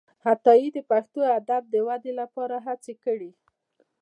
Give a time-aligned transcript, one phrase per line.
[0.31, 3.31] عطايي د پښتو ادب د ودې لپاره هڅي کړي دي.